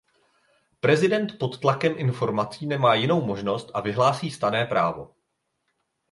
[0.79, 5.15] Prezident pod tlakem informací nemá jinou možnost a vyhlásí stanné právo.